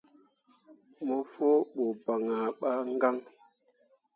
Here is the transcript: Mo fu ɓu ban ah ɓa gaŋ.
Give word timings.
Mo 1.05 1.15
fu 1.31 1.47
ɓu 1.73 1.83
ban 2.03 2.23
ah 2.39 2.49
ɓa 2.59 2.71
gaŋ. 3.01 3.15